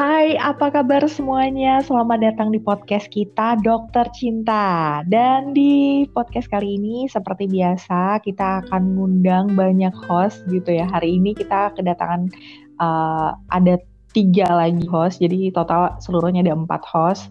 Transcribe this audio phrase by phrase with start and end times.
[0.00, 1.84] Hai, apa kabar semuanya?
[1.84, 5.04] Selamat datang di podcast kita Dokter Cinta.
[5.04, 10.88] Dan di podcast kali ini seperti biasa kita akan ngundang banyak host gitu ya.
[10.88, 12.32] Hari ini kita kedatangan
[12.80, 13.76] uh, ada
[14.16, 17.28] tiga lagi host, jadi total seluruhnya ada empat host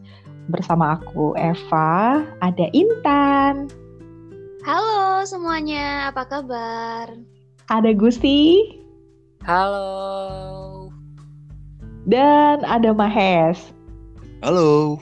[0.54, 3.66] bersama aku Eva, ada Intan.
[4.62, 7.18] Halo semuanya, apa kabar?
[7.66, 8.62] Ada Gusti.
[9.42, 10.79] Halo.
[12.10, 13.70] Dan ada Mahes.
[14.42, 14.98] Halo.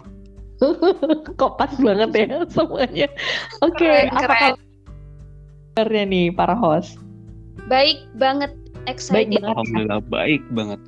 [1.40, 3.08] Kok pas banget ya semuanya.
[3.64, 4.60] Oke, okay, apa
[5.72, 7.00] kabarnya nih para host?
[7.72, 8.52] Baik banget,
[8.92, 9.32] excited.
[9.32, 9.56] Baik banget.
[9.56, 10.80] Alhamdulillah baik banget.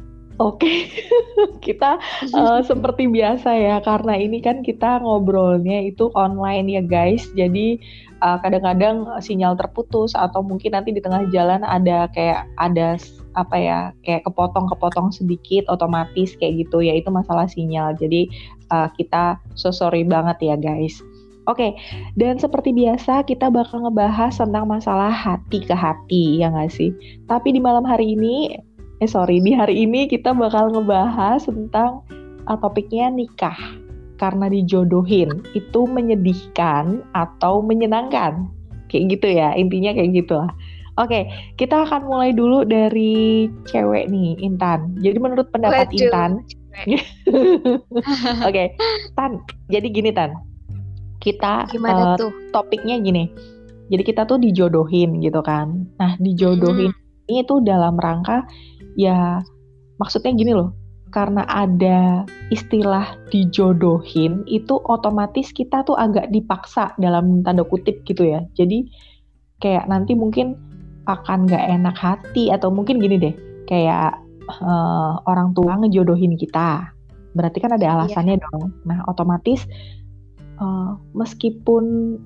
[0.43, 0.77] Oke, okay.
[1.65, 2.03] kita
[2.35, 7.31] uh, seperti biasa ya, karena ini kan kita ngobrolnya itu online ya guys.
[7.31, 7.79] Jadi
[8.19, 12.99] eh, kadang-kadang sinyal terputus atau mungkin nanti di tengah jalan ada kayak ada
[13.37, 18.25] apa ya kayak kepotong-kepotong sedikit otomatis kayak gitu ya itu masalah sinyal jadi
[18.73, 20.99] uh, kita so sorry banget ya guys
[21.47, 21.71] Oke, okay,
[22.13, 26.93] dan seperti biasa kita bakal ngebahas tentang masalah hati ke hati, ya nggak sih?
[27.25, 28.53] Tapi di malam hari ini,
[29.01, 32.05] eh sorry, di hari ini kita bakal ngebahas tentang
[32.45, 33.57] uh, topiknya nikah.
[34.19, 38.51] Karena dijodohin, itu menyedihkan atau menyenangkan?
[38.91, 40.51] Kayak gitu ya, intinya kayak gitu lah.
[40.99, 44.99] Oke, kita akan mulai dulu dari cewek nih, Intan.
[44.99, 45.99] Jadi menurut pendapat Waduh.
[46.03, 46.31] Intan,
[46.85, 47.75] Oke,
[48.45, 48.67] okay.
[49.17, 49.43] Tan.
[49.67, 50.31] Jadi gini Tan,
[51.19, 52.31] kita Gimana uh, tuh?
[52.55, 53.27] topiknya gini.
[53.89, 55.89] Jadi kita tuh dijodohin gitu kan.
[55.97, 57.29] Nah dijodohin hmm.
[57.31, 58.45] ini tuh dalam rangka
[58.95, 59.41] ya
[59.97, 60.71] maksudnya gini loh.
[61.09, 68.45] Karena ada istilah dijodohin itu otomatis kita tuh agak dipaksa dalam tanda kutip gitu ya.
[68.53, 68.85] Jadi
[69.59, 70.55] kayak nanti mungkin
[71.09, 74.17] akan gak enak hati atau mungkin gini deh kayak
[74.61, 76.89] uh, orang tua ngejodohin kita
[77.37, 77.93] berarti kan ada iya.
[77.97, 78.45] alasannya yeah.
[78.49, 79.65] dong nah otomatis
[80.57, 82.17] uh, meskipun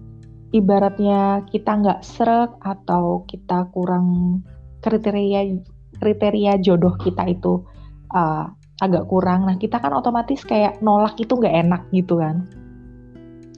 [0.55, 4.39] ibaratnya kita nggak serak atau kita kurang
[4.79, 5.59] kriteria
[5.99, 7.63] kriteria jodoh kita itu
[8.15, 8.47] uh,
[8.83, 9.47] agak kurang.
[9.47, 12.43] Nah kita kan otomatis kayak nolak itu nggak enak gitu kan.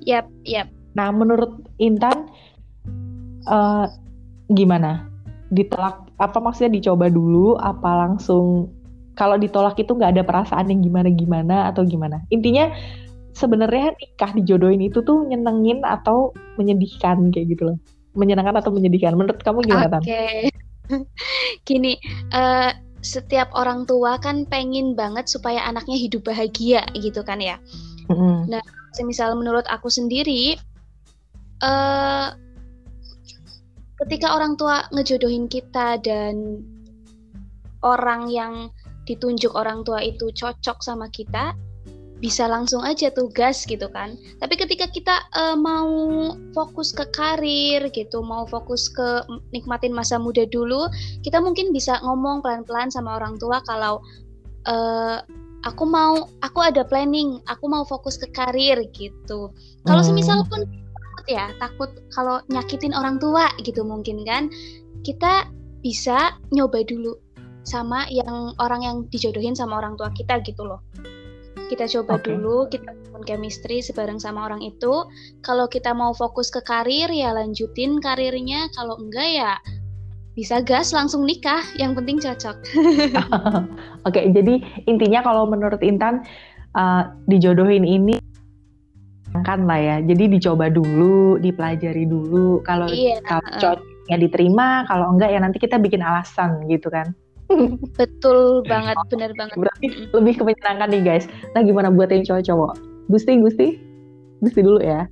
[0.06, 0.70] Yap yap.
[0.94, 2.30] Nah menurut Intan
[3.50, 3.90] uh,
[4.54, 5.10] gimana?
[5.50, 7.58] Ditolak apa maksudnya dicoba dulu?
[7.58, 8.70] Apa langsung
[9.18, 12.22] kalau ditolak itu nggak ada perasaan yang gimana gimana atau gimana?
[12.30, 12.70] Intinya
[13.34, 16.32] sebenarnya nikah dijodohin itu tuh nyenengin atau
[16.62, 17.78] menyedihkan kayak gitu loh.
[18.16, 19.18] Menyenangkan atau menyedihkan?
[19.18, 20.08] Menurut kamu gimana Oke.
[20.08, 20.40] Okay.
[21.68, 21.98] gini
[22.30, 22.70] uh,
[23.06, 27.62] setiap orang tua kan pengen banget supaya anaknya hidup bahagia gitu kan ya
[28.10, 28.50] mm-hmm.
[28.50, 28.64] nah
[28.98, 30.58] semisal menurut aku sendiri
[31.62, 32.34] uh,
[34.02, 36.66] ketika orang tua ngejodohin kita dan
[37.86, 38.74] orang yang
[39.06, 41.54] ditunjuk orang tua itu cocok sama kita
[42.26, 44.18] bisa langsung aja tugas gitu kan.
[44.42, 45.86] Tapi ketika kita uh, mau
[46.58, 49.22] fokus ke karir gitu mau fokus ke
[49.54, 50.90] nikmatin masa muda dulu
[51.22, 54.02] kita mungkin bisa ngomong pelan-pelan sama orang tua kalau
[54.66, 55.22] uh,
[55.70, 59.54] aku mau aku ada planning aku mau fokus ke karir gitu.
[59.86, 60.10] Kalau hmm.
[60.10, 60.66] semisal pun
[61.30, 64.50] ya takut kalau nyakitin orang tua gitu mungkin kan
[65.06, 65.46] kita
[65.86, 67.14] bisa nyoba dulu
[67.70, 70.82] sama yang orang yang dijodohin sama orang tua kita gitu loh
[71.72, 72.34] kita coba okay.
[72.34, 75.06] dulu kita bangun chemistry sebareng sama orang itu
[75.42, 79.54] kalau kita mau fokus ke karir ya lanjutin karirnya kalau enggak ya
[80.36, 82.58] bisa gas langsung nikah yang penting cocok
[84.08, 86.28] oke okay, jadi intinya kalau menurut Intan
[86.76, 88.20] uh, dijodohin ini
[89.44, 89.96] kan lah ya.
[90.00, 92.64] Jadi dicoba dulu, dipelajari dulu.
[92.64, 97.12] Kalau iya, kalau cocok ya diterima, kalau enggak ya nanti kita bikin alasan gitu kan.
[98.00, 99.56] Betul banget, bener banget.
[99.58, 101.26] Berarti lebih kemenyenangkan nih guys.
[101.54, 102.74] Nah gimana buat yang cowok-cowok?
[103.12, 103.68] Gusti, Gusti,
[104.42, 105.06] Gusti dulu ya.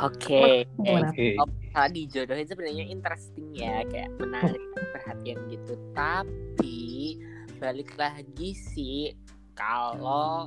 [0.00, 0.64] Oke.
[0.78, 1.02] Okay.
[1.12, 1.34] Okay.
[1.74, 4.62] Kalau dijodohin sebenarnya interesting ya, kayak menarik
[4.94, 5.74] perhatian gitu.
[5.92, 7.18] Tapi
[7.58, 9.12] balik lagi sih
[9.58, 10.46] kalau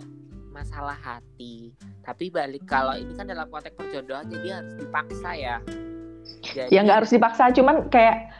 [0.51, 1.71] masalah hati
[2.03, 5.57] tapi balik kalau ini kan dalam konteks perjodohan jadi harus dipaksa ya
[6.43, 8.31] jadi, ya nggak harus dipaksa cuman kayak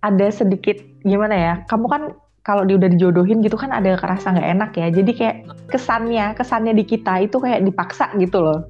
[0.00, 2.02] ada sedikit gimana ya kamu kan
[2.48, 4.88] kalau dia udah dijodohin gitu kan ada kerasa nggak enak ya.
[4.88, 5.36] Jadi kayak
[5.68, 8.64] kesannya kesannya di kita itu kayak dipaksa gitu loh.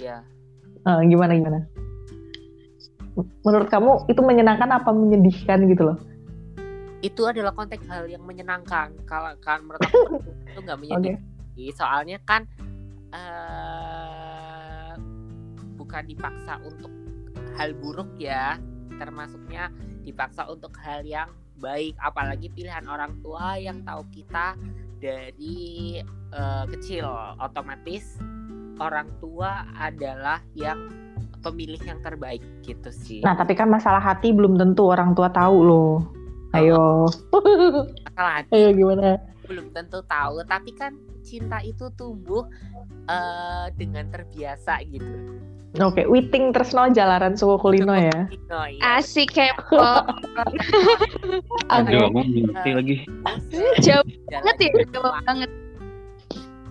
[0.00, 0.24] Ya
[0.88, 1.60] uh, gimana gimana?
[3.44, 5.98] Menurut kamu itu menyenangkan apa menyedihkan gitu loh?
[7.04, 8.96] Itu adalah konteks hal yang menyenangkan.
[9.04, 11.36] Kalau kan menurut aku itu nggak menyedihkan okay
[11.74, 12.46] soalnya kan
[13.10, 14.94] uh,
[15.74, 16.94] bukan dipaksa untuk
[17.58, 18.62] hal buruk ya.
[18.98, 19.74] Termasuknya
[20.06, 21.26] dipaksa untuk hal yang
[21.58, 24.54] baik apalagi pilihan orang tua yang tahu kita
[24.98, 25.98] dari
[26.34, 27.06] uh, kecil
[27.38, 28.18] otomatis
[28.78, 30.90] orang tua adalah yang
[31.42, 33.20] pemilih yang terbaik gitu sih.
[33.22, 36.02] Nah, tapi kan masalah hati belum tentu orang tua tahu loh.
[36.54, 37.06] Ayo.
[38.06, 38.52] Masalah hati.
[38.54, 39.18] Ayo gimana?
[39.46, 40.94] Belum tentu tahu, tapi kan
[41.28, 42.48] cinta itu tumbuh
[43.04, 45.36] uh, dengan terbiasa gitu.
[45.76, 46.04] Oke, okay.
[46.08, 48.24] witing tresno jalaran suku kulino ya.
[48.48, 48.96] Iya.
[48.96, 49.76] Asik kepo.
[51.76, 52.96] Aduh, aku ngerti lagi.
[53.84, 54.00] Jauh
[54.32, 55.50] banget ya, jauh banget.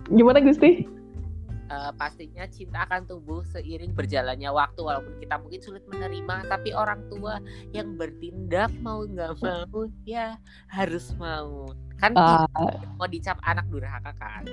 [0.10, 0.97] Gimana Gusti?
[1.70, 7.04] Uh, pastinya cinta akan tumbuh seiring berjalannya waktu walaupun kita mungkin sulit menerima tapi orang
[7.12, 7.40] tua
[7.72, 10.40] yang bertindak mau nggak mau ya
[10.72, 11.72] harus mau.
[11.98, 12.46] Kan uh,
[13.02, 14.46] mau dicap anak durhaka kan.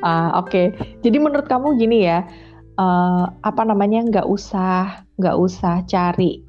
[0.00, 0.48] Uh, oke.
[0.48, 0.66] Okay.
[1.04, 2.24] jadi menurut kamu gini ya
[2.80, 6.46] uh, apa namanya nggak usah nggak usah cari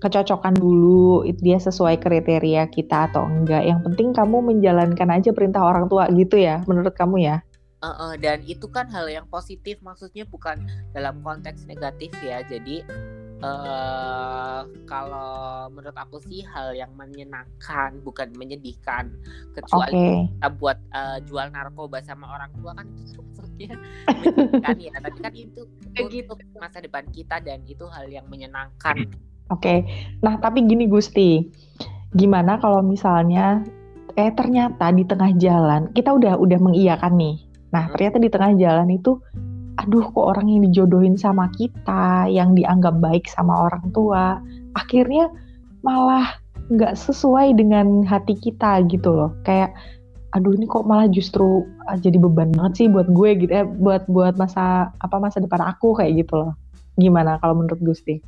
[0.00, 3.64] kecocokan dulu dia sesuai kriteria kita atau enggak.
[3.64, 7.36] Yang penting kamu menjalankan aja perintah orang tua gitu ya menurut kamu ya
[7.84, 10.64] Uh, uh, dan itu kan hal yang positif maksudnya bukan
[10.96, 12.40] dalam konteks negatif ya.
[12.40, 12.80] Jadi
[13.44, 19.12] uh, kalau menurut aku sih hal yang menyenangkan bukan menyedihkan.
[19.52, 20.16] Kecuali okay.
[20.32, 23.76] kita buat uh, jual narkoba sama orang tua kan itu maksudnya
[24.64, 24.92] kan ya.
[24.96, 25.62] Tapi kan itu
[26.24, 29.12] untuk masa depan kita dan itu hal yang menyenangkan.
[29.52, 29.60] Oke.
[29.60, 29.78] Okay.
[30.24, 31.44] nah tapi gini Gusti.
[32.16, 33.60] Gimana kalau misalnya
[34.14, 37.43] eh ternyata di tengah jalan kita udah udah mengiyakan nih
[37.74, 39.18] Nah, ternyata di tengah jalan itu,
[39.82, 44.38] aduh kok orang yang dijodohin sama kita, yang dianggap baik sama orang tua,
[44.78, 45.26] akhirnya
[45.82, 46.38] malah
[46.70, 49.34] nggak sesuai dengan hati kita gitu loh.
[49.42, 49.74] Kayak,
[50.38, 54.06] aduh ini kok malah justru ah, jadi beban banget sih buat gue gitu ya, buat
[54.06, 56.52] buat masa apa masa depan aku kayak gitu loh.
[56.94, 58.22] Gimana kalau menurut Gusti?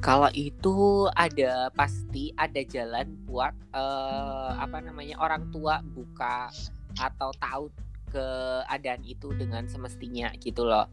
[0.00, 6.48] Kalau itu ada pasti ada jalan buat uh, apa namanya orang tua buka
[6.96, 7.68] atau tahu
[8.08, 10.88] keadaan itu dengan semestinya gitu loh.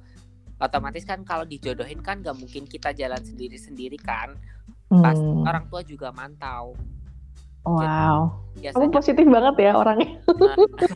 [0.59, 4.39] Otomatis kan kalau dijodohin kan gak mungkin kita jalan sendiri-sendiri kan.
[4.87, 5.43] Pas hmm.
[5.43, 6.75] orang tua juga mantau.
[7.65, 8.45] Wow.
[8.61, 10.21] Jadi, kamu positif banget ya orangnya.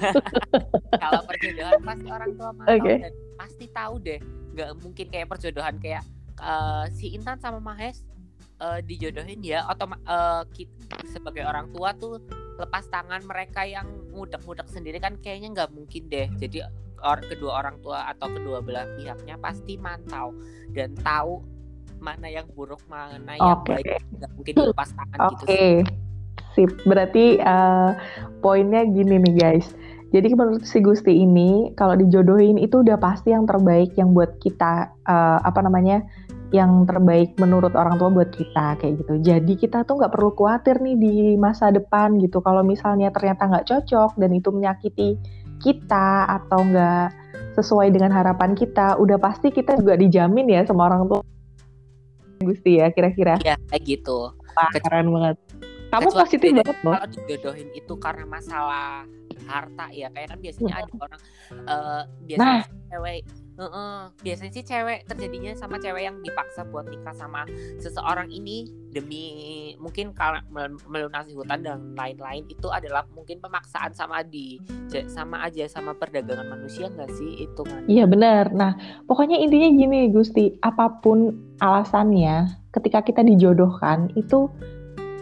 [1.01, 2.97] Kalau perjodohan pasti orang tua mantau okay.
[3.09, 4.19] dan pasti tahu deh.
[4.53, 6.05] Gak mungkin kayak perjodohan kayak
[6.39, 8.05] uh, si Intan sama Mahes
[8.61, 9.65] uh, dijodohin ya.
[9.65, 10.45] Atau uh,
[11.09, 12.21] sebagai orang tua tuh
[12.59, 16.67] lepas tangan mereka yang mudak-mudak sendiri kan kayaknya nggak mungkin deh jadi
[16.99, 20.35] or, kedua orang tua atau kedua belah pihaknya pasti mantau
[20.75, 21.39] dan tahu
[22.03, 23.79] mana yang buruk mana yang okay.
[23.79, 25.31] baik nggak mungkin dilepas tangan okay.
[25.31, 25.75] gitu sih.
[26.55, 27.95] sip berarti uh,
[28.43, 29.67] poinnya gini nih guys
[30.09, 34.89] jadi menurut si Gusti ini kalau dijodohin itu udah pasti yang terbaik yang buat kita
[35.05, 36.01] uh, apa namanya
[36.49, 39.13] yang terbaik menurut orang tua buat kita kayak gitu.
[39.21, 42.41] Jadi kita tuh nggak perlu khawatir nih di masa depan gitu.
[42.41, 45.09] Kalau misalnya ternyata nggak cocok dan itu menyakiti
[45.61, 47.13] kita atau nggak
[47.53, 51.21] sesuai dengan harapan kita, udah pasti kita juga dijamin ya sama orang tua.
[52.39, 53.37] Gusti ya kira-kira.
[53.43, 54.31] Iya kayak gitu.
[54.33, 55.37] Wah, keren banget.
[55.89, 56.93] Kamu Kecuali positif banget loh.
[56.95, 59.05] Kalau dijodohin itu karena masalah
[59.49, 61.21] harta ya, kayak kan biasanya ada orang
[61.65, 62.63] uh, biasanya nah.
[62.93, 63.19] cewek
[63.59, 67.43] Uh, uh, biasanya sih cewek terjadinya sama cewek yang dipaksa buat nikah sama
[67.75, 70.39] seseorang ini demi mungkin kalau
[70.87, 74.63] melunasi hutan dan lain-lain itu adalah mungkin pemaksaan sama di
[75.11, 77.83] sama aja sama perdagangan manusia nggak sih itu kan?
[77.91, 78.55] Iya benar.
[78.55, 78.79] Nah
[79.11, 84.47] pokoknya intinya gini Gusti, apa pun alasannya, ketika kita dijodohkan itu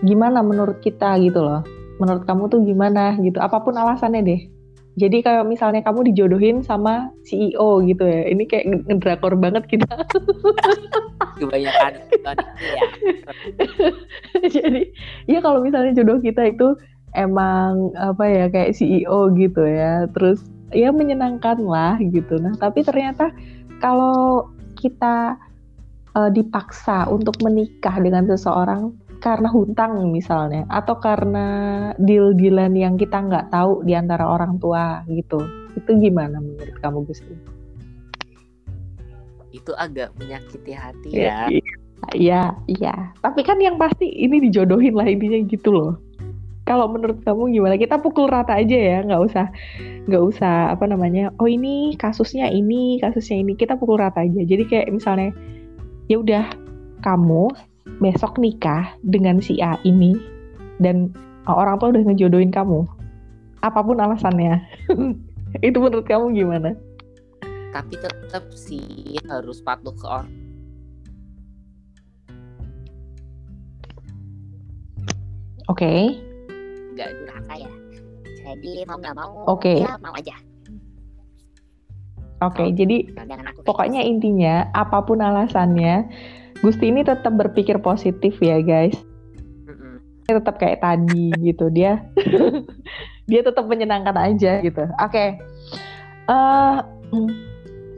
[0.06, 1.66] gimana menurut kita gitu loh?
[1.98, 3.42] Menurut kamu tuh gimana gitu?
[3.42, 4.42] Apa pun alasannya deh
[4.98, 9.86] jadi kalau misalnya kamu dijodohin sama CEO gitu ya, ini kayak ngedrakor banget kita.
[11.38, 12.02] Kebanyakan
[12.58, 12.86] ya.
[14.58, 14.90] Jadi
[15.30, 16.74] ya kalau misalnya jodoh kita itu
[17.14, 20.42] emang apa ya kayak CEO gitu ya, terus
[20.74, 22.42] ya menyenangkan lah gitu.
[22.42, 23.30] Nah tapi ternyata
[23.78, 24.50] kalau
[24.82, 25.38] kita
[26.18, 31.46] uh, dipaksa untuk menikah dengan seseorang karena hutang misalnya atau karena
[31.98, 35.42] deal-dealan yang kita nggak tahu di antara orang tua gitu
[35.78, 37.34] itu gimana menurut kamu Gusti?
[39.54, 41.48] Itu agak menyakiti hati ya.
[42.14, 43.14] Iya, iya.
[43.22, 45.92] Tapi kan yang pasti ini dijodohin lah intinya gitu loh.
[46.68, 47.76] Kalau menurut kamu gimana?
[47.80, 49.46] Kita pukul rata aja ya, nggak usah
[50.10, 51.32] nggak usah apa namanya.
[51.40, 53.56] Oh ini kasusnya ini, kasusnya ini.
[53.56, 54.42] Kita pukul rata aja.
[54.44, 55.32] Jadi kayak misalnya
[56.12, 56.46] ya udah
[57.02, 57.54] kamu
[58.04, 60.16] besok nikah dengan si A ini
[60.84, 61.12] dan
[61.48, 62.86] orang tua udah ngejodohin kamu
[63.66, 64.62] apa pun alasannya
[65.68, 66.72] itu menurut kamu gimana?
[67.74, 70.34] Tapi tetap sih harus patuh ke orang.
[75.68, 75.84] Oke.
[75.84, 76.02] Okay.
[76.96, 77.72] nggak durhaka ya.
[78.48, 79.62] Jadi mau nggak mau oke.
[79.62, 79.78] okay.
[79.84, 80.36] ya mau aja.
[82.38, 83.02] Oke, okay, jadi
[83.66, 86.06] pokoknya intinya apa pun alasannya,
[86.62, 88.98] Gusti ini tetap berpikir positif ya guys.
[90.28, 92.04] Dia tetap kayak tadi gitu dia,
[93.32, 94.84] dia tetap menyenangkan aja gitu.
[95.00, 95.30] Oke, okay.
[96.28, 96.84] uh,
[97.16, 97.32] eh,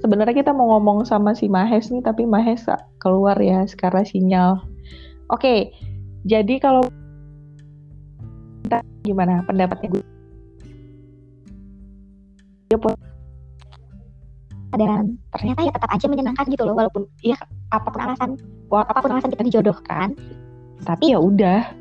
[0.06, 2.70] sebenarnya kita mau ngomong sama si Mahes nih, tapi Mahes
[3.02, 4.62] keluar ya sekarang sinyal.
[5.34, 5.60] Oke, okay,
[6.30, 6.86] jadi kalau
[9.02, 10.09] gimana pendapatnya gue?
[14.80, 17.36] Dan ternyata ya tetap aja menyenangkan gitu loh walaupun ya
[17.76, 18.30] apa pun alasan.
[18.72, 20.16] Apa pun alasan kita dijodohkan
[20.88, 21.76] tapi ya udah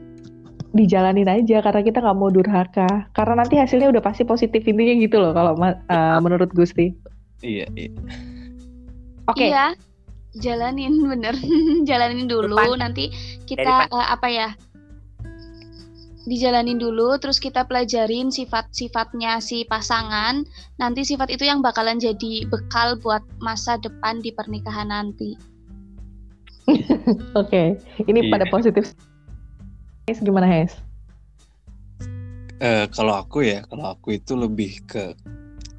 [0.74, 3.08] dijalanin aja karena kita nggak mau durhaka.
[3.14, 6.92] Karena nanti hasilnya udah pasti positif intinya gitu loh kalau uh, menurut Gusti.
[7.40, 7.90] Iya iya.
[9.30, 9.46] Oke.
[9.46, 9.50] Okay.
[9.54, 9.72] iya
[10.38, 11.34] jalanin bener.
[11.88, 12.78] Jalanin dulu Depan.
[12.78, 13.10] nanti
[13.48, 14.48] kita uh, apa ya
[16.28, 20.44] dijalanin dulu terus kita pelajarin sifat-sifatnya si pasangan
[20.76, 25.34] nanti sifat itu yang bakalan jadi bekal buat masa depan di pernikahan nanti
[26.68, 27.80] oke okay.
[28.04, 28.30] ini yeah.
[28.30, 28.92] pada positif
[30.06, 30.76] Hes gimana Hes
[32.60, 35.16] uh, kalau aku ya kalau aku itu lebih ke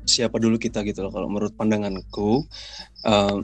[0.10, 2.42] siapa dulu kita gitu loh kalau menurut pandanganku
[3.06, 3.38] uh,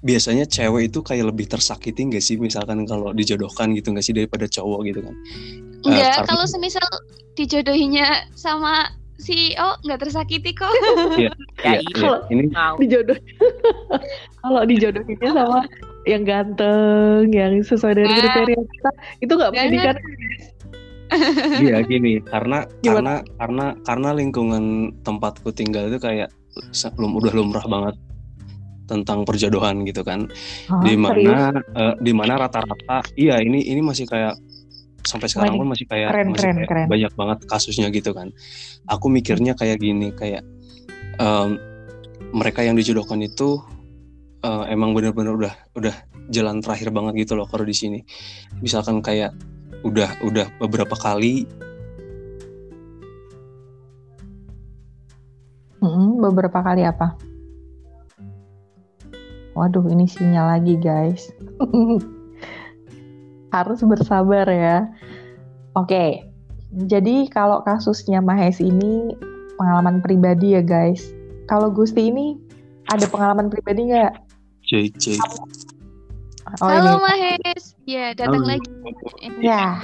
[0.00, 2.36] biasanya cewek itu kayak lebih tersakiti gak sih?
[2.40, 5.14] Misalkan kalau dijodohkan gitu gak sih daripada cowok gitu kan?
[5.84, 6.28] Enggak uh, karena...
[6.28, 6.88] kalau semisal
[7.36, 10.72] dijodohinya sama si oh nggak tersakiti kok.
[11.60, 12.48] Iya, ya, ya, kalau ini
[12.80, 13.18] dijodoh
[14.40, 15.60] kalau dijodohinnya sama
[16.08, 18.08] yang ganteng yang sesuai nah.
[18.08, 18.90] kriteria kita
[19.20, 19.96] itu nggak pendidikan.
[21.60, 22.88] Iya gini karena Gimana?
[22.88, 24.64] karena karena karena lingkungan
[25.04, 26.32] tempatku tinggal itu kayak
[26.96, 27.94] belum udah lumrah banget
[28.90, 30.26] tentang perjodohan gitu kan.
[30.66, 34.34] Oh, di mana uh, di mana rata-rata iya ini ini masih kayak
[35.06, 36.86] sampai sekarang pun masih kayak keren, masih keren, kayak keren.
[36.90, 38.34] banyak banget kasusnya gitu kan.
[38.90, 40.42] Aku mikirnya kayak gini kayak
[41.22, 41.56] um,
[42.34, 43.62] mereka yang dijodohkan itu
[44.42, 45.94] uh, emang bener-bener udah udah
[46.30, 48.02] jalan terakhir banget gitu loh kalau di sini.
[48.60, 49.32] Misalkan kayak
[49.80, 51.48] udah udah beberapa kali
[55.80, 57.16] hmm, beberapa kali apa
[59.54, 61.34] Waduh, ini sinyal lagi, guys.
[63.54, 64.86] Harus bersabar ya.
[65.74, 66.26] Oke,
[66.86, 69.14] jadi kalau kasusnya Mahes ini
[69.58, 71.10] pengalaman pribadi ya, guys.
[71.50, 72.38] Kalau Gusti ini
[72.90, 74.12] ada pengalaman pribadi nggak?
[74.70, 75.20] Cek, cek.
[76.62, 77.02] Oh, Halo ini.
[77.06, 78.58] Mahes, ya datang Halo.
[78.58, 78.70] lagi.
[79.42, 79.78] Ya.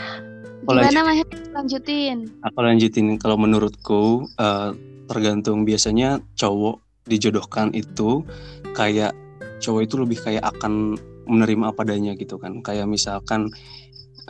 [0.67, 1.31] Gimana Mahes?
[1.55, 2.31] Lanjutin.
[2.43, 3.19] Aku lanjutin.
[3.23, 4.75] Kalau menurutku uh,
[5.07, 8.27] tergantung biasanya cowok dijodohkan itu
[8.75, 9.15] kayak
[9.61, 10.97] cowok itu lebih kayak akan
[11.27, 12.63] menerima apa adanya gitu kan.
[12.63, 13.51] Kayak misalkan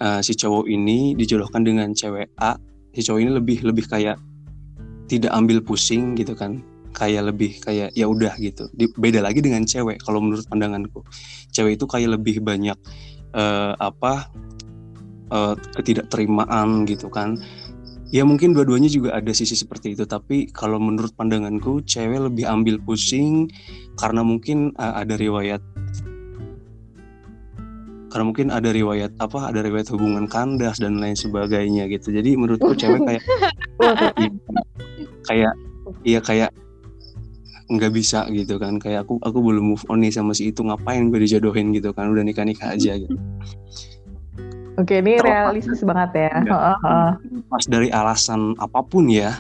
[0.00, 2.56] uh, si cowok ini dijodohkan dengan cewek A
[2.96, 4.16] si cowok ini lebih lebih kayak
[5.06, 6.64] tidak ambil pusing gitu kan.
[6.96, 8.72] Kayak lebih kayak ya udah gitu.
[8.96, 11.04] Beda lagi dengan cewek kalau menurut pandanganku.
[11.52, 12.76] Cewek itu kayak lebih banyak
[13.36, 14.32] uh, apa
[15.30, 17.36] uh, ketidakterimaan gitu kan
[18.14, 22.78] ya mungkin dua-duanya juga ada sisi seperti itu tapi kalau menurut pandanganku cewek lebih ambil
[22.78, 23.50] pusing
[23.98, 25.58] karena mungkin uh, ada riwayat
[28.06, 32.16] karena mungkin ada riwayat apa ada riwayat hubungan kandas dan lain sebagainya gitu.
[32.16, 33.22] Jadi menurutku cewek kayak
[35.28, 35.52] kayak
[36.00, 36.50] iya kayak
[37.68, 38.80] nggak bisa gitu kan.
[38.80, 42.08] Kayak aku aku belum move on nih sama si itu ngapain gue dijodohin gitu kan?
[42.08, 43.20] Udah nikah nikah aja gitu
[44.76, 46.32] Oke, ini realistis banget ya.
[46.44, 47.16] ya.
[47.48, 49.32] Pas dari alasan apa pun ya,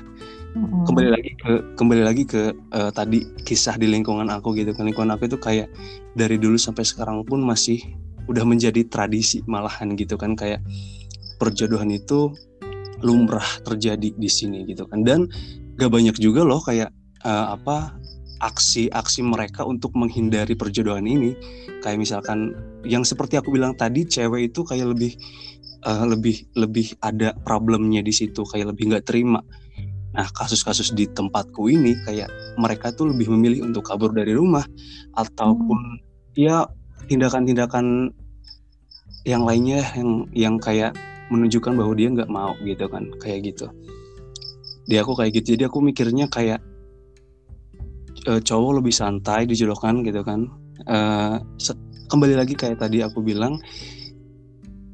[0.56, 0.88] hmm.
[0.88, 5.12] kembali lagi ke kembali lagi ke uh, tadi kisah di lingkungan aku gitu kan lingkungan
[5.12, 5.68] aku itu kayak
[6.16, 7.84] dari dulu sampai sekarang pun masih
[8.26, 10.64] udah menjadi tradisi malahan gitu kan kayak
[11.36, 12.32] perjodohan itu
[13.04, 15.28] lumrah terjadi di sini gitu kan dan
[15.76, 16.88] gak banyak juga loh kayak
[17.22, 17.92] uh, apa
[18.40, 21.36] aksi-aksi mereka untuk menghindari perjodohan ini.
[21.80, 22.52] Kayak misalkan
[22.84, 25.12] yang seperti aku bilang tadi cewek itu kayak lebih
[25.86, 29.40] uh, lebih lebih ada problemnya di situ kayak lebih nggak terima.
[30.16, 34.64] Nah kasus-kasus di tempatku ini kayak mereka tuh lebih memilih untuk kabur dari rumah
[35.16, 36.36] ataupun hmm.
[36.36, 36.64] ya
[37.06, 38.10] tindakan-tindakan
[39.26, 40.96] yang lainnya yang yang kayak
[41.28, 43.66] menunjukkan bahwa dia nggak mau gitu kan kayak gitu.
[44.86, 45.58] Dia aku kayak gitu.
[45.58, 46.62] Jadi aku mikirnya kayak
[48.26, 50.50] uh, cowok lebih santai dijodohkan gitu kan.
[50.86, 51.40] Uh,
[52.10, 53.58] kembali lagi kayak tadi aku bilang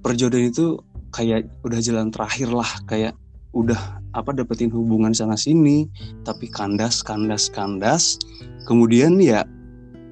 [0.01, 0.79] perjodohan itu
[1.13, 3.13] kayak udah jalan terakhir lah kayak
[3.53, 5.89] udah apa dapetin hubungan sana sini
[6.25, 8.17] tapi kandas kandas kandas.
[8.65, 9.43] Kemudian ya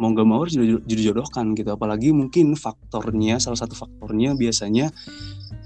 [0.00, 0.56] mau gak mau harus
[0.88, 1.76] dijodohkan gitu.
[1.76, 4.88] Apalagi mungkin faktornya salah satu faktornya biasanya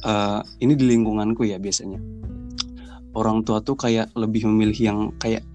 [0.03, 2.03] uh, ini di lingkunganku ya biasanya.
[3.15, 5.47] Orang tua tuh kayak lebih memilih yang kayak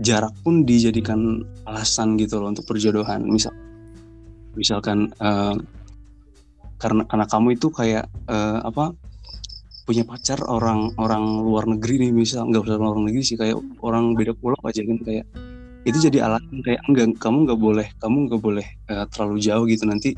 [0.00, 3.54] jarak pun dijadikan alasan gitu loh untuk perjodohan misal
[4.58, 5.54] misalkan uh,
[6.78, 8.94] karena karena kamu itu kayak uh, apa
[9.84, 14.16] punya pacar orang orang luar negeri nih misal nggak usah luar negeri sih kayak orang
[14.16, 15.26] beda pulau aja kan kayak
[15.84, 19.84] itu jadi alasan kayak enggak kamu nggak boleh kamu nggak boleh uh, terlalu jauh gitu
[19.84, 20.16] nanti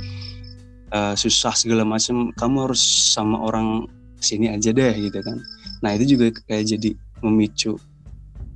[0.95, 3.91] uh, susah segala macam kamu harus sama orang
[4.23, 5.39] sini aja deh gitu kan.
[5.85, 6.91] Nah itu juga kayak jadi
[7.21, 7.77] memicu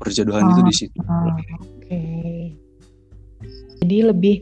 [0.00, 0.98] perjodohan oh, itu di situ.
[1.04, 1.44] Oh, Oke.
[1.84, 2.38] Okay.
[3.84, 4.36] Jadi lebih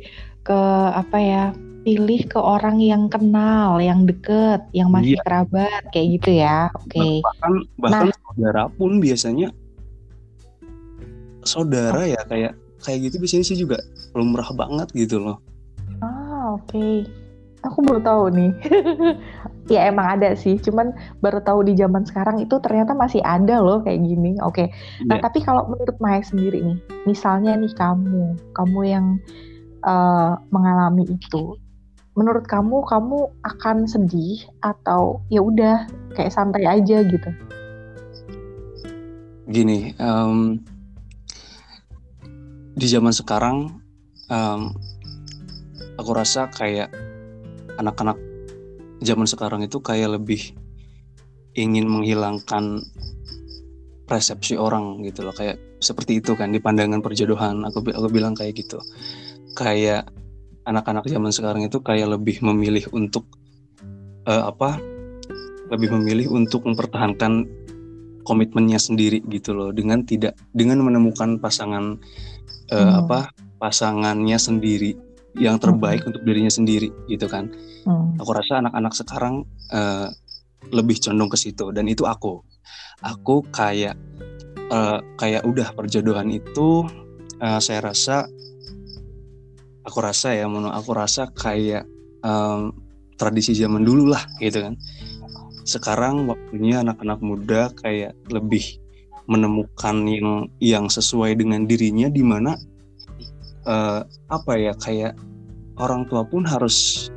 [0.46, 0.60] ke
[0.94, 1.44] apa ya?
[1.82, 5.22] Pilih ke orang yang kenal, yang deket, yang masih iya.
[5.24, 6.58] kerabat, kayak gitu ya.
[6.74, 6.94] Oke.
[6.94, 7.12] Okay.
[7.24, 9.48] Bahkan bahkan nah, saudara pun biasanya
[11.48, 12.52] saudara ya kayak
[12.84, 13.78] kayak gitu biasanya sih juga
[14.12, 15.40] lumrah banget gitu loh.
[16.04, 16.68] Ah, oke.
[16.70, 17.08] Okay.
[17.66, 18.52] Aku baru tahu nih.
[19.68, 23.84] ya emang ada sih, cuman baru tahu di zaman sekarang itu ternyata masih ada loh
[23.84, 24.34] kayak gini.
[24.40, 24.66] Oke.
[24.72, 25.06] Okay.
[25.06, 25.24] Nah, yeah.
[25.24, 29.06] tapi kalau menurut Maya sendiri nih, misalnya nih kamu, kamu yang
[29.84, 31.54] uh, mengalami itu,
[32.16, 37.30] menurut kamu kamu akan sedih atau ya udah kayak santai aja gitu?
[39.48, 40.60] Gini, um,
[42.76, 43.80] di zaman sekarang
[44.28, 44.72] um,
[45.96, 46.92] aku rasa kayak
[47.78, 48.27] anak-anak
[49.02, 50.54] zaman sekarang itu kayak lebih
[51.58, 52.82] ingin menghilangkan
[54.08, 55.34] persepsi orang gitu loh.
[55.34, 57.62] Kayak seperti itu kan di pandangan perjodohan.
[57.68, 58.80] Aku aku bilang kayak gitu.
[59.54, 60.08] Kayak
[60.64, 63.26] anak-anak zaman sekarang itu kayak lebih memilih untuk
[64.26, 64.80] uh, apa
[65.68, 67.44] lebih memilih untuk mempertahankan
[68.24, 69.70] komitmennya sendiri gitu loh.
[69.70, 72.00] Dengan tidak dengan menemukan pasangan
[72.72, 72.92] uh, hmm.
[73.04, 73.20] apa
[73.58, 74.96] pasangannya sendiri
[75.36, 76.08] yang terbaik hmm.
[76.14, 77.52] untuk dirinya sendiri gitu kan
[77.86, 78.18] hmm.
[78.18, 80.08] aku rasa anak-anak sekarang uh,
[80.74, 82.42] lebih condong ke situ dan itu aku
[83.04, 83.94] aku kayak
[84.72, 86.84] uh, kayak udah perjodohan itu
[87.38, 88.26] uh, saya rasa
[89.86, 91.86] aku rasa ya mono aku rasa kayak
[92.26, 92.74] um,
[93.16, 94.74] tradisi zaman dulu lah gitu kan
[95.68, 98.80] sekarang waktunya anak-anak muda kayak lebih
[99.28, 102.56] menemukan yang yang sesuai dengan dirinya di mana
[103.68, 104.00] uh,
[104.32, 105.12] apa ya kayak
[105.76, 107.08] orang tua pun harus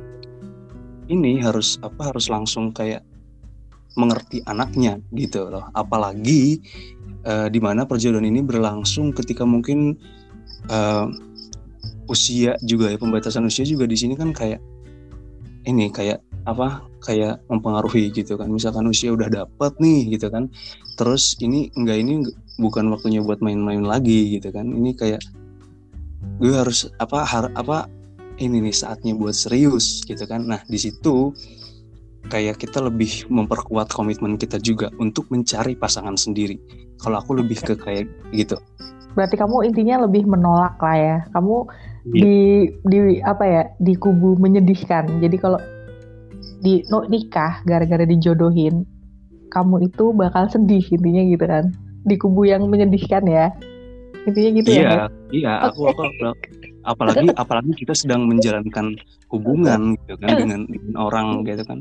[1.12, 3.04] ini harus apa harus langsung kayak
[4.00, 5.68] mengerti anaknya gitu loh.
[5.76, 6.60] Apalagi
[7.28, 10.00] uh, di mana perjodohan ini berlangsung ketika mungkin
[10.72, 11.06] uh,
[12.08, 14.60] usia juga ya pembatasan usia juga di sini kan kayak
[15.68, 18.48] ini kayak apa kayak mempengaruhi gitu kan.
[18.48, 20.48] Misalkan usia udah dapet nih gitu kan
[20.96, 22.24] terus ini enggak ini
[22.60, 24.72] bukan waktunya buat main-main lagi gitu kan.
[24.72, 25.22] Ini kayak
[26.42, 27.86] gue harus apa har, apa
[28.38, 30.46] ini nih saatnya buat serius gitu kan.
[30.48, 31.34] Nah di situ
[32.30, 36.56] kayak kita lebih memperkuat komitmen kita juga untuk mencari pasangan sendiri.
[37.02, 38.56] Kalau aku lebih ke kayak gitu.
[39.12, 41.16] Berarti kamu intinya lebih menolak lah ya.
[41.34, 41.56] Kamu
[42.14, 42.22] yeah.
[42.22, 42.36] di
[42.88, 45.20] di apa ya di kubu menyedihkan.
[45.20, 45.60] Jadi kalau
[46.62, 48.86] di no, nikah gara-gara dijodohin
[49.52, 51.64] kamu itu bakal sedih intinya gitu kan.
[52.08, 53.52] Di kubu yang menyedihkan ya.
[54.22, 55.52] Intinya gitu iya, ya iya.
[55.66, 58.98] Aku, aku, aku apalagi apalagi kita sedang menjalankan
[59.30, 61.80] hubungan gitu kan dengan, dengan orang gitu kan.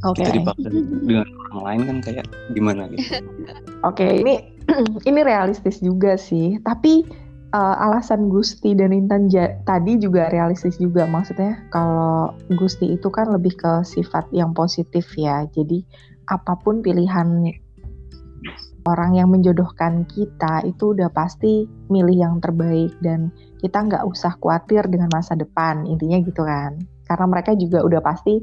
[0.00, 0.24] Okay.
[0.24, 2.26] kita dipaksa dengan orang lain kan kayak
[2.56, 3.04] gimana gitu.
[3.88, 4.34] Oke okay, ini
[5.08, 6.58] ini realistis juga sih.
[6.64, 7.04] Tapi
[7.54, 11.06] uh, alasan Gusti dan Intan ja tadi juga realistis juga.
[11.06, 15.46] Maksudnya kalau Gusti itu kan lebih ke sifat yang positif ya.
[15.52, 15.82] Jadi
[16.30, 17.50] apa pun pilihan
[18.88, 23.28] orang yang menjodohkan kita itu udah pasti milih yang terbaik dan
[23.60, 26.80] kita nggak usah khawatir dengan masa depan intinya gitu kan.
[27.04, 28.40] Karena mereka juga udah pasti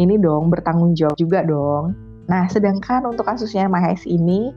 [0.00, 1.94] ini dong bertanggung jawab juga dong.
[2.26, 4.50] Nah sedangkan untuk kasusnya Mahes ini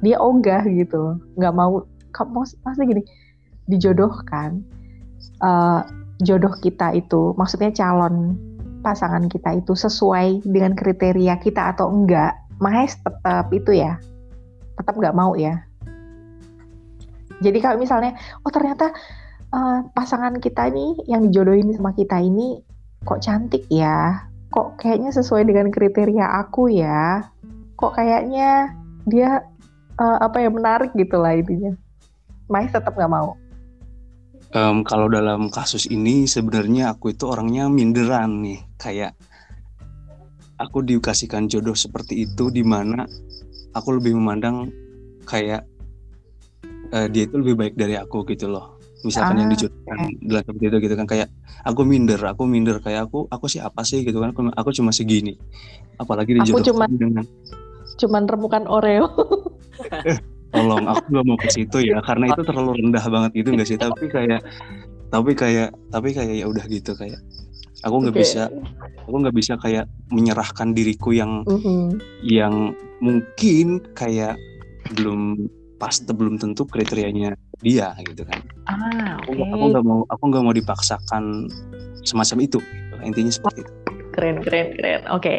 [0.00, 1.20] dia ogah gitu.
[1.36, 1.84] Nggak mau
[2.64, 3.02] pasti gini
[3.70, 4.60] dijodohkan
[5.44, 5.86] uh,
[6.20, 8.36] jodoh kita itu maksudnya calon
[8.80, 13.96] pasangan kita itu sesuai dengan kriteria kita atau enggak Mahes tetap itu ya
[14.80, 15.60] tetap nggak mau ya.
[17.40, 18.92] Jadi kalau misalnya oh ternyata
[19.52, 22.60] uh, pasangan kita ini yang dijodohin sama kita ini
[23.04, 24.28] kok cantik ya?
[24.50, 27.28] Kok kayaknya sesuai dengan kriteria aku ya?
[27.76, 28.74] Kok kayaknya
[29.08, 29.44] dia
[30.00, 31.72] uh, apa ya menarik gitu lah intinya.
[32.50, 33.38] Mais tetap nggak mau.
[34.50, 38.60] Um, kalau dalam kasus ini sebenarnya aku itu orangnya minderan nih.
[38.74, 39.14] Kayak
[40.58, 43.06] aku dikasihkan jodoh seperti itu di mana
[43.74, 44.70] aku lebih memandang
[45.26, 45.66] kayak
[46.94, 48.78] uh, dia itu lebih baik dari aku gitu loh.
[49.00, 50.28] Misalkan ah, yang dijodohkan okay.
[50.28, 51.28] dalam seperti itu gitu kan kayak
[51.64, 54.92] aku minder aku minder kayak aku aku sih apa sih gitu kan aku, aku cuma
[54.92, 55.40] segini.
[55.96, 57.24] Apalagi dijodohkan aku cuman, dengan
[57.96, 59.08] cuman remukan oreo.
[60.50, 63.78] Tolong aku nggak mau ke situ ya karena itu terlalu rendah banget gitu nggak sih?
[63.80, 64.40] Tapi kayak
[65.10, 67.18] tapi kayak tapi kayak ya udah gitu kayak
[67.84, 68.24] aku nggak okay.
[68.24, 68.42] bisa
[69.08, 71.88] aku nggak bisa kayak menyerahkan diriku yang uh -huh.
[72.22, 74.36] yang mungkin kayak
[74.96, 75.48] belum
[75.80, 77.32] pas belum tentu kriterianya
[77.64, 79.40] dia gitu kan ah, okay.
[79.40, 81.48] aku nggak mau aku nggak mau dipaksakan
[82.04, 82.96] semacam itu gitu.
[83.04, 83.72] intinya seperti itu
[84.12, 85.38] keren keren keren oke okay.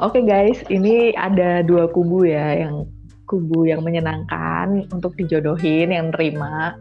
[0.00, 2.88] oke okay, guys ini ada dua kubu ya yang
[3.28, 6.74] kubu yang menyenangkan untuk dijodohin yang terima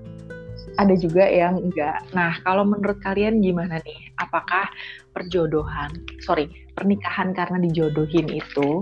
[0.80, 2.00] ada juga yang enggak.
[2.16, 4.16] Nah, kalau menurut kalian gimana nih?
[4.16, 4.72] Apakah
[5.12, 5.92] perjodohan,
[6.24, 8.80] sorry, pernikahan karena dijodohin itu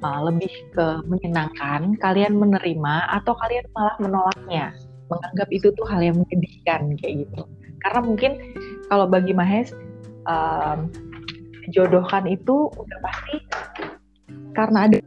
[0.00, 4.72] uh, lebih ke menyenangkan, kalian menerima atau kalian malah menolaknya,
[5.12, 7.44] menganggap itu tuh hal yang menyedihkan kayak gitu.
[7.84, 8.32] Karena mungkin
[8.88, 9.76] kalau bagi Mahes,
[10.24, 10.88] um,
[11.68, 13.36] jodohkan itu udah pasti
[14.52, 14.98] karena ada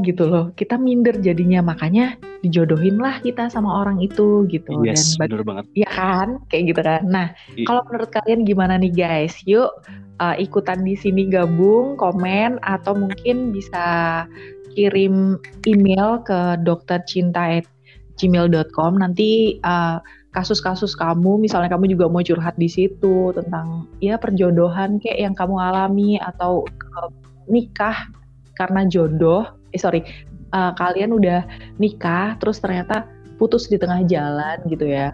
[0.00, 4.84] gitu loh kita minder jadinya makanya dijodohin lah kita sama orang itu gitu.
[4.84, 5.64] Yes, dan bener banget.
[5.72, 6.44] Ya kan?
[6.52, 7.08] Kayak gitu kan.
[7.08, 7.32] Nah
[7.64, 9.40] kalau menurut kalian gimana nih guys?
[9.48, 9.72] Yuk
[10.20, 14.28] uh, ikutan di sini gabung komen atau mungkin bisa
[14.74, 20.02] kirim email ke doktercinta@gmail.com nanti uh,
[20.34, 25.62] kasus-kasus kamu misalnya kamu juga mau curhat di situ tentang ya perjodohan kayak yang kamu
[25.62, 26.66] alami atau
[27.00, 27.06] uh,
[27.46, 28.10] nikah
[28.58, 29.46] karena jodoh.
[29.74, 30.06] Eh sorry
[30.54, 31.42] uh, kalian udah
[31.82, 33.04] nikah terus ternyata
[33.36, 35.12] putus di tengah jalan gitu ya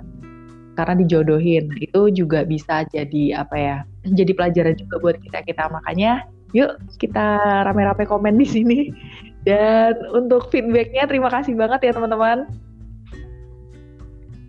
[0.77, 1.73] karena dijodohin.
[1.81, 3.77] Itu juga bisa jadi apa ya
[4.07, 5.73] jadi pelajaran juga buat kita kita.
[5.73, 8.79] Makanya yuk kita rame-rame komen di sini.
[9.49, 12.45] Dan untuk feedbacknya terima kasih banget ya teman-teman.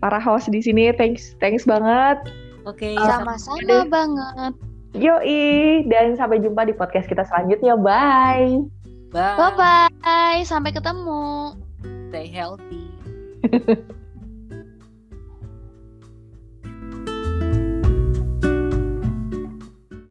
[0.04, 2.20] Para host di sini thanks thanks banget.
[2.68, 2.92] Oke.
[2.92, 4.52] Okay, uh, sama-sama banget.
[4.92, 7.80] Yoi dan sampai jumpa di podcast kita selanjutnya.
[7.80, 8.81] Bye
[9.12, 9.36] Bye.
[9.36, 9.52] Bye
[10.00, 10.40] bye.
[10.48, 11.52] Sampai ketemu.
[12.08, 12.88] Stay healthy.